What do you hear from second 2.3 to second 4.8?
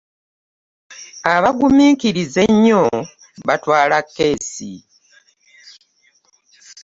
ennyo batwala keesi.